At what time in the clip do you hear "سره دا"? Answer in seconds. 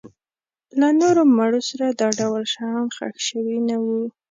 1.69-2.07